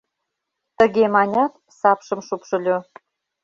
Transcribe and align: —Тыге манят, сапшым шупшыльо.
—Тыге 0.77 1.05
манят, 1.15 1.53
сапшым 1.79 2.19
шупшыльо. 2.27 2.77